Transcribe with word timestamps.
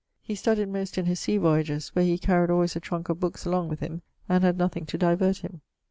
He 0.23 0.33
studyed 0.33 0.67
most 0.69 0.97
in 0.97 1.05
his 1.05 1.19
sea 1.19 1.37
voyages, 1.37 1.89
where 1.89 2.03
he 2.03 2.17
carried 2.17 2.49
always 2.49 2.75
a 2.75 2.81
trunke 2.81 3.09
of 3.09 3.19
bookes 3.19 3.45
along 3.45 3.69
with 3.69 3.81
him, 3.81 4.01
and 4.27 4.43
had 4.43 4.57
nothing 4.57 4.87
to 4.87 4.97
divert 4.97 5.37
him. 5.45 5.61